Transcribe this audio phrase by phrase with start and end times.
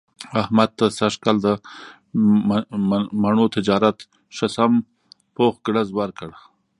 [0.41, 1.47] احمد ته سږ کال د
[3.21, 3.97] مڼو تجارت
[4.35, 4.71] ښه سم
[5.35, 6.29] پوخ ګړز ورکړ.